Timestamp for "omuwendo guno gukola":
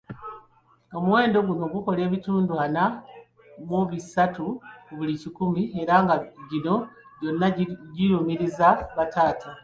0.97-1.99